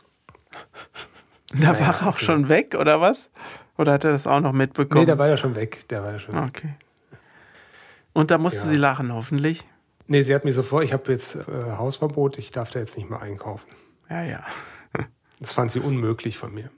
[1.49, 2.25] Da Naja, war er auch okay.
[2.25, 3.29] schon weg, oder was?
[3.77, 4.99] Oder hat er das auch noch mitbekommen?
[4.99, 5.87] Nee, der war ja schon weg.
[5.87, 6.43] Der war ja schon weg.
[6.45, 6.73] Okay.
[8.11, 8.65] Und da musste Ja.
[8.65, 9.63] sie lachen, hoffentlich.
[10.07, 13.09] Nee, sie hat mich sofort, ich habe jetzt äh, Hausverbot, ich darf da jetzt nicht
[13.09, 13.69] mehr einkaufen.
[14.09, 14.43] Ja, ja.
[15.39, 16.69] Das fand sie unmöglich von mir.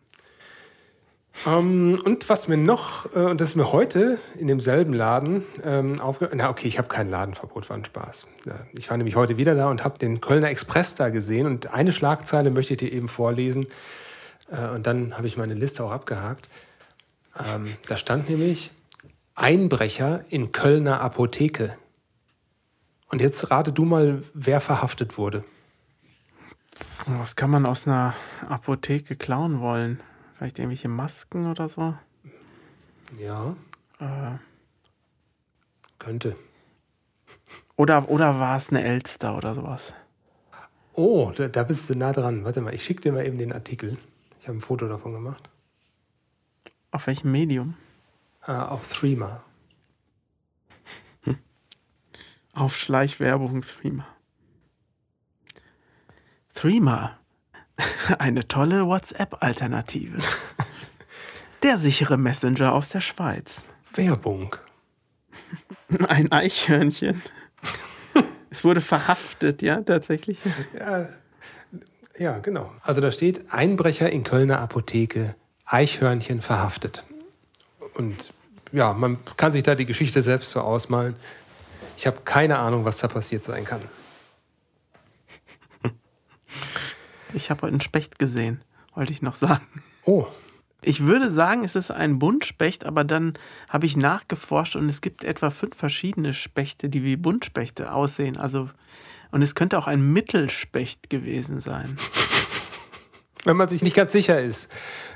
[1.45, 5.99] Ähm, und was mir noch, äh, und das ist mir heute in demselben Laden ähm,
[5.99, 8.27] aufgehört, na okay, ich habe kein Ladenverbot, war ein Spaß.
[8.45, 11.73] Ja, ich war nämlich heute wieder da und habe den Kölner Express da gesehen und
[11.73, 13.67] eine Schlagzeile möchte ich dir eben vorlesen.
[14.51, 16.49] Äh, und dann habe ich meine Liste auch abgehakt.
[17.37, 18.71] Ähm, da stand nämlich
[19.35, 21.77] Einbrecher in Kölner Apotheke.
[23.07, 25.43] Und jetzt rate du mal, wer verhaftet wurde.
[27.05, 28.13] Was kann man aus einer
[28.47, 30.01] Apotheke klauen wollen?
[30.39, 31.95] Vielleicht irgendwelche Masken oder so?
[33.19, 33.57] Ja.
[33.99, 34.37] Äh.
[35.97, 36.37] Könnte.
[37.75, 39.93] Oder, oder war es eine Elster oder sowas?
[40.93, 42.45] Oh, da, da bist du nah dran.
[42.45, 43.97] Warte mal, ich schicke dir mal eben den Artikel.
[44.39, 45.49] Ich habe ein Foto davon gemacht.
[46.91, 47.75] Auf welchem Medium?
[48.47, 49.43] Uh, auf Threema.
[52.53, 54.07] Auf Schleichwerbung Threema.
[56.53, 57.18] Threema.
[58.19, 60.19] Eine tolle WhatsApp-Alternative.
[61.63, 63.65] Der sichere Messenger aus der Schweiz.
[63.93, 64.55] Werbung.
[66.07, 67.21] Ein Eichhörnchen.
[68.49, 70.39] es wurde verhaftet, ja, tatsächlich.
[70.77, 71.09] Ja,
[72.17, 72.71] ja, genau.
[72.83, 77.03] Also da steht Einbrecher in Kölner Apotheke, Eichhörnchen verhaftet.
[77.93, 78.33] Und
[78.71, 81.15] ja, man kann sich da die Geschichte selbst so ausmalen.
[81.97, 83.81] Ich habe keine Ahnung, was da passiert sein kann.
[87.33, 88.61] Ich habe heute einen Specht gesehen,
[88.95, 89.65] wollte ich noch sagen.
[90.05, 90.25] Oh.
[90.81, 93.33] Ich würde sagen, es ist ein Buntspecht, aber dann
[93.69, 98.37] habe ich nachgeforscht und es gibt etwa fünf verschiedene Spechte, die wie Buntspechte aussehen.
[98.37, 98.69] Also,
[99.31, 101.97] und es könnte auch ein Mittelspecht gewesen sein.
[103.43, 104.69] Wenn man sich nicht ganz sicher ist.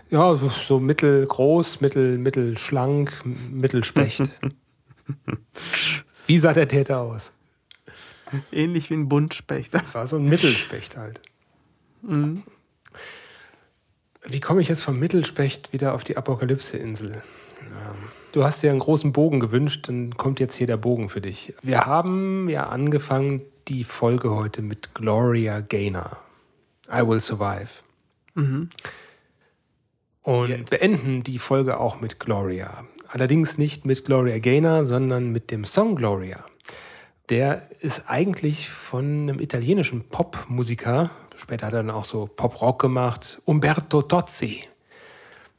[0.09, 4.21] Ja, so, so mittelgroß, mittel, mittelschlank, mittelspecht.
[6.27, 7.31] wie sah der Täter aus?
[8.51, 9.73] Ähnlich wie ein Buntspecht.
[9.93, 11.21] War so ein Mittelspecht halt.
[12.03, 12.43] Mhm.
[14.25, 17.21] Wie komme ich jetzt vom Mittelspecht wieder auf die Apokalypse-Insel?
[18.31, 21.53] Du hast dir einen großen Bogen gewünscht, dann kommt jetzt hier der Bogen für dich.
[21.61, 26.17] Wir haben ja angefangen die Folge heute mit Gloria Gaynor.
[26.91, 27.69] I Will Survive.
[28.33, 28.69] Mhm.
[30.23, 30.69] Und jetzt.
[30.69, 32.85] beenden die Folge auch mit Gloria.
[33.07, 36.43] Allerdings nicht mit Gloria Gaynor, sondern mit dem Song Gloria.
[37.29, 43.41] Der ist eigentlich von einem italienischen Popmusiker Später hat er dann auch so Pop-Rock gemacht.
[43.45, 44.63] Umberto Tozzi.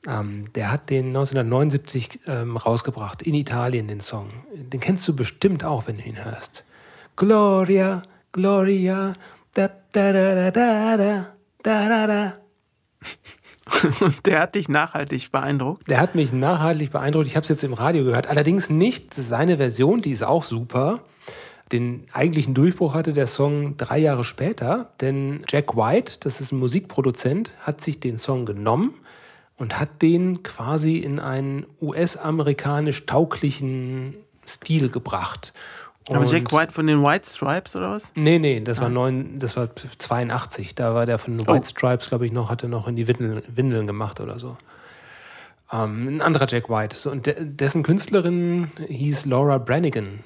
[0.07, 4.29] Ähm, der hat den 1979 ähm, rausgebracht, in Italien, den Song.
[4.55, 6.65] Den kennst du bestimmt auch, wenn du ihn hörst.
[7.17, 9.15] Gloria, Gloria,
[9.55, 12.35] da da da da da da da da.
[14.01, 15.89] Und der hat dich nachhaltig beeindruckt?
[15.89, 17.27] Der hat mich nachhaltig beeindruckt.
[17.27, 18.27] Ich habe es jetzt im Radio gehört.
[18.27, 21.03] Allerdings nicht seine Version, die ist auch super.
[21.73, 26.59] Den eigentlichen Durchbruch hatte der Song drei Jahre später, denn Jack White, das ist ein
[26.59, 28.95] Musikproduzent, hat sich den Song genommen
[29.57, 34.15] und hat den quasi in einen US-amerikanisch tauglichen
[34.47, 35.53] Stil gebracht.
[36.09, 38.13] Und Aber Jack White von den White Stripes oder was?
[38.15, 40.75] Nee, nee, das war, neun, das war 82.
[40.75, 41.53] Da war der von den oh.
[41.53, 44.59] White Stripes, glaube ich, noch, hatte noch in die Windeln, Windeln gemacht oder so.
[45.73, 46.99] Ähm, ein anderer Jack White.
[46.99, 50.21] So, und de dessen Künstlerin hieß Laura Brannigan.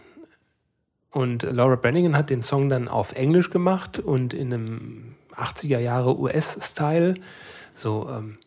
[1.10, 6.18] Und Laura Brannigan hat den Song dann auf Englisch gemacht und in einem 80er Jahre
[6.18, 7.14] US-Style,
[7.74, 8.38] so ähm,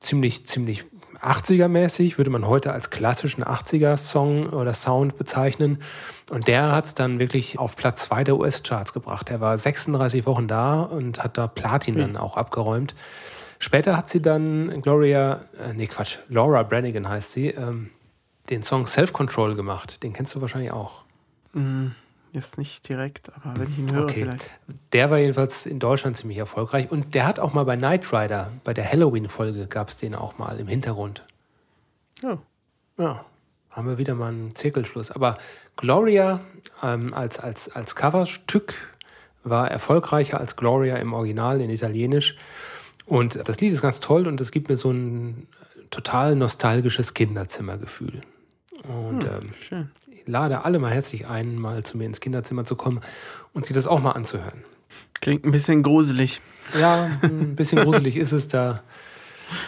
[0.00, 0.84] ziemlich, ziemlich
[1.20, 5.82] 80er-mäßig, würde man heute als klassischen 80er-Song oder Sound bezeichnen.
[6.30, 9.30] Und der hat es dann wirklich auf Platz 2 der US-Charts gebracht.
[9.30, 12.00] Er war 36 Wochen da und hat da Platin mhm.
[12.00, 12.94] dann auch abgeräumt.
[13.58, 17.90] Später hat sie dann Gloria, äh, nee Quatsch, Laura Brannigan heißt sie, ähm,
[18.50, 20.02] den Song Self-Control gemacht.
[20.02, 21.05] Den kennst du wahrscheinlich auch.
[21.56, 21.92] Mm,
[22.32, 24.24] jetzt nicht direkt, aber wenn ich ihn höre, okay.
[24.24, 24.50] vielleicht.
[24.92, 26.90] Der war jedenfalls in Deutschland ziemlich erfolgreich.
[26.90, 30.38] Und der hat auch mal bei Knight Rider, bei der Halloween-Folge, gab es den auch
[30.38, 31.24] mal im Hintergrund.
[32.22, 32.36] Oh.
[32.98, 33.24] Ja,
[33.70, 35.10] haben wir wieder mal einen Zirkelschluss.
[35.10, 35.38] Aber
[35.76, 36.40] Gloria
[36.82, 38.74] ähm, als, als, als Coverstück
[39.42, 42.36] war erfolgreicher als Gloria im Original in Italienisch.
[43.06, 45.46] Und das Lied ist ganz toll und es gibt mir so ein
[45.90, 48.22] total nostalgisches Kinderzimmergefühl.
[48.88, 49.90] Und hm, ähm, schön
[50.26, 53.00] lade alle mal herzlich ein, mal zu mir ins Kinderzimmer zu kommen
[53.52, 54.64] und sich das auch mal anzuhören.
[55.20, 56.40] Klingt ein bisschen gruselig.
[56.78, 58.48] Ja, ein bisschen gruselig ist es.
[58.48, 58.82] Da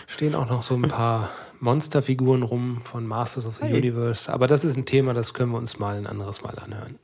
[0.07, 3.79] stehen auch noch so ein paar Monsterfiguren rum von Masters of the hey.
[3.79, 4.33] Universe.
[4.33, 6.99] Aber das ist ein Thema, das können wir uns mal ein anderes Mal anhören.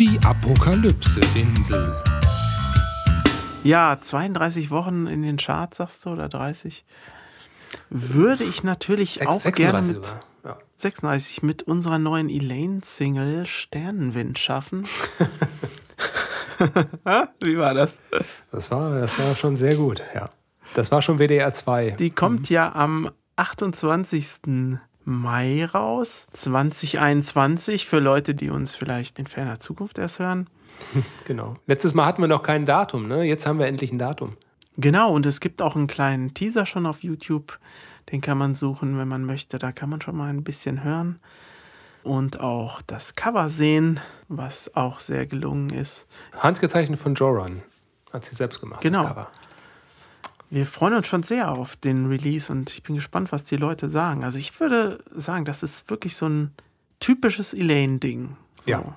[0.00, 1.94] Die Apokalypse-Insel.
[3.62, 6.84] Ja, 32 Wochen in den Charts, sagst du, oder 30?
[7.90, 10.58] Würde ich natürlich 6, auch 36 gerne mit ja.
[10.76, 14.84] 36 mit unserer neuen Elaine-Single Sternenwind schaffen.
[17.40, 17.98] Wie war das?
[18.50, 20.30] Das war, das war schon sehr gut, ja.
[20.74, 21.92] Das war schon WDR 2.
[21.92, 24.78] Die kommt ja am 28.
[25.06, 30.48] Mai raus, 2021, für Leute, die uns vielleicht in ferner Zukunft erst hören.
[31.26, 31.56] Genau.
[31.66, 33.22] Letztes Mal hatten wir noch kein Datum, ne?
[33.22, 34.36] Jetzt haben wir endlich ein Datum.
[34.76, 37.58] Genau, und es gibt auch einen kleinen Teaser schon auf YouTube.
[38.10, 39.58] Den kann man suchen, wenn man möchte.
[39.58, 41.20] Da kann man schon mal ein bisschen hören.
[42.02, 46.06] Und auch das Cover sehen, was auch sehr gelungen ist.
[46.38, 47.62] Handgezeichnet von Joran.
[48.12, 48.82] Hat sie selbst gemacht.
[48.82, 49.02] Genau.
[49.02, 49.28] Das Cover.
[50.50, 53.88] Wir freuen uns schon sehr auf den Release und ich bin gespannt, was die Leute
[53.88, 54.22] sagen.
[54.22, 56.52] Also ich würde sagen, das ist wirklich so ein
[57.00, 58.36] typisches Elaine-Ding.
[58.60, 58.70] So.
[58.70, 58.96] Ja,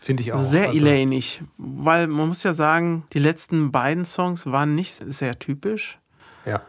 [0.00, 0.42] Finde ich auch.
[0.42, 1.42] Sehr Also, Elaine-ig.
[1.58, 5.98] Weil man muss ja sagen, die letzten beiden Songs waren nicht sehr typisch.
[6.46, 6.62] Ja.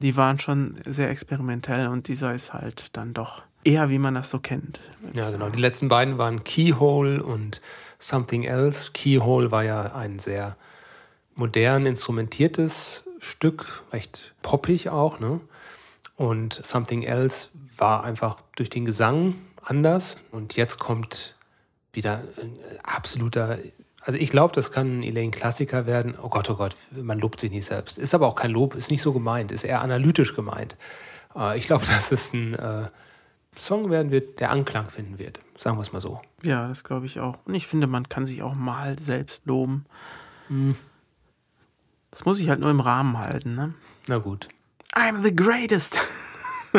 [0.00, 4.30] Die waren schon sehr experimentell und dieser ist halt dann doch eher, wie man das
[4.30, 4.80] so kennt.
[5.12, 5.38] Ja, sagen.
[5.38, 5.50] genau.
[5.50, 7.60] Die letzten beiden waren Keyhole und
[7.98, 8.92] Something Else.
[8.92, 10.56] Keyhole war ja ein sehr
[11.34, 15.20] modern instrumentiertes Stück, recht poppig auch.
[15.20, 15.40] Ne?
[16.16, 20.16] Und Something Else war einfach durch den Gesang anders.
[20.30, 21.36] Und jetzt kommt
[21.92, 23.58] wieder ein absoluter.
[24.02, 26.14] Also ich glaube, das kann ein Elaine-Klassiker werden.
[26.20, 27.98] Oh Gott, oh Gott, man lobt sich nicht selbst.
[27.98, 30.76] Ist aber auch kein Lob, ist nicht so gemeint, ist eher analytisch gemeint.
[31.36, 32.88] Äh, Ich glaube, dass es ein äh,
[33.56, 35.40] Song werden wird, der Anklang finden wird.
[35.58, 36.20] Sagen wir es mal so.
[36.42, 37.36] Ja, das glaube ich auch.
[37.44, 39.84] Und ich finde, man kann sich auch mal selbst loben.
[40.48, 40.74] Hm.
[42.10, 43.54] Das muss ich halt nur im Rahmen halten.
[43.54, 43.74] Ne?
[44.06, 44.48] Na gut.
[44.94, 45.98] I'm the greatest.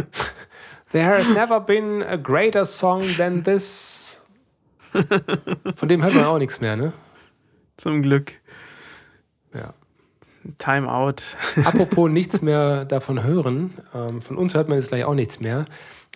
[0.91, 4.01] There has never been a greater song than this.
[5.75, 6.93] Von dem hört man auch nichts mehr, ne?
[7.77, 8.34] Zum Glück.
[9.54, 9.73] Ja.
[10.58, 11.38] Time out.
[11.63, 15.65] Apropos nichts mehr davon hören, ähm, von uns hört man jetzt gleich auch nichts mehr.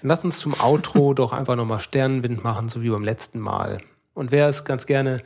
[0.01, 3.79] Lass uns zum Outro doch einfach nochmal Sternenwind machen, so wie beim letzten Mal.
[4.13, 5.21] Und wer es ganz gerne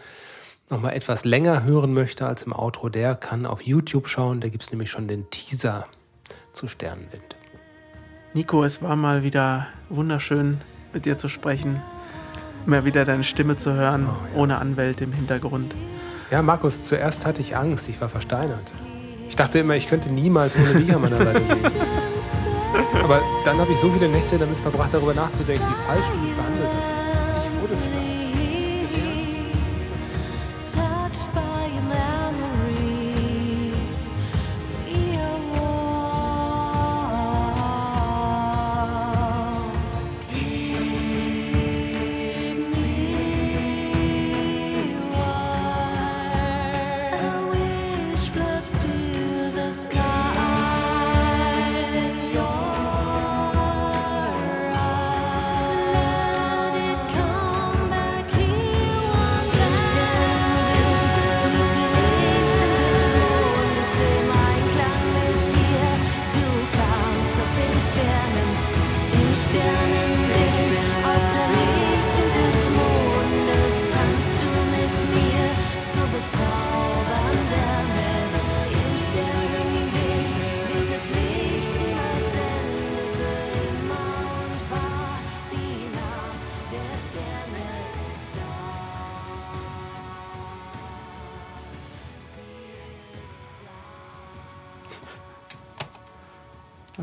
[0.70, 4.42] nochmal etwas länger hören möchte als im Outro, der kann auf YouTube schauen.
[4.42, 5.88] Da gibt es nämlich schon den Teaser
[6.54, 7.36] zu Sternenwind.
[8.34, 10.62] Nico, es war mal wieder wunderschön,
[10.94, 11.82] mit dir zu sprechen.
[12.66, 15.74] Mal wieder deine Stimme zu hören, Oh, ohne Anwälte im Hintergrund.
[16.32, 18.72] Ja, Markus, zuerst hatte ich Angst, ich war versteinert.
[19.28, 21.70] Ich dachte immer, ich könnte niemals ohne dich an meiner Seite leben.
[23.04, 26.36] Aber dann habe ich so viele Nächte damit verbracht, darüber nachzudenken, wie falsch du mich
[26.36, 26.59] behandelt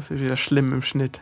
[0.06, 1.18] Das wird wieder schlimm im Schnitt.